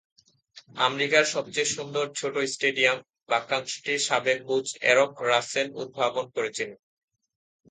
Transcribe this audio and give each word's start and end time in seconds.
"আমেরিকার 0.79 1.25
সবচেয়ে 1.33 1.73
সুন্দর 1.75 2.05
ছোট 2.19 2.35
স্টেডিয়াম" 2.53 2.97
বাক্যাংশটি 3.29 3.93
সাবেক 4.07 4.39
কোচ 4.47 4.67
এরক 4.91 5.11
রাসেল 5.29 5.67
উদ্ভাবন 5.81 6.25
করেছিলেন। 6.35 6.79